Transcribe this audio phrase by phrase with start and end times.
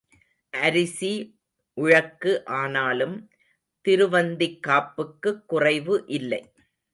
[0.53, 1.11] அரிசி
[1.77, 3.15] உழக்கு ஆனாலும்
[3.85, 6.41] திருவந்திக் காப்புக்குக் குறைவு இல்லை.